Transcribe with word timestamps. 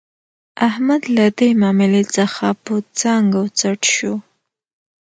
احمد 0.67 1.01
له 1.15 1.25
دې 1.37 1.49
ماملې 1.61 2.03
څخه 2.15 2.47
په 2.63 2.73
څنګ 2.99 3.25
و 3.41 3.45
څټ 3.59 3.81
شو. 3.95 4.15